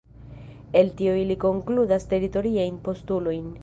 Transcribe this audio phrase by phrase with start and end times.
[0.81, 3.59] El tio ili konkludas teritoriajn postulojn.